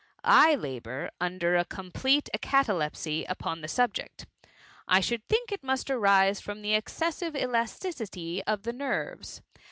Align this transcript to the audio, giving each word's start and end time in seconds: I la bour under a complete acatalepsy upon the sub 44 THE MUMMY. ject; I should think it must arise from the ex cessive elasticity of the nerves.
I 0.23 0.55
la 0.55 0.79
bour 0.79 1.11
under 1.21 1.55
a 1.55 1.63
complete 1.63 2.27
acatalepsy 2.33 3.23
upon 3.29 3.61
the 3.61 3.67
sub 3.67 3.91
44 3.91 3.93
THE 3.93 4.01
MUMMY. 4.01 4.17
ject; 4.17 4.49
I 4.87 4.99
should 4.99 5.23
think 5.27 5.51
it 5.51 5.63
must 5.63 5.91
arise 5.91 6.41
from 6.41 6.63
the 6.63 6.73
ex 6.73 6.99
cessive 6.99 7.35
elasticity 7.39 8.41
of 8.47 8.63
the 8.63 8.73
nerves. 8.73 9.43